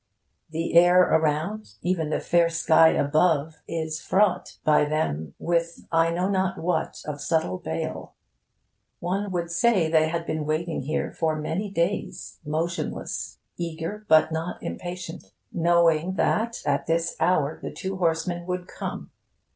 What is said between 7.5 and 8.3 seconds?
bale.